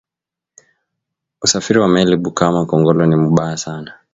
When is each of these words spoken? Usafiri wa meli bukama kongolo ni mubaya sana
Usafiri 1.41 1.79
wa 1.79 1.87
meli 1.93 2.15
bukama 2.23 2.61
kongolo 2.69 3.03
ni 3.05 3.15
mubaya 3.23 3.57
sana 3.65 3.91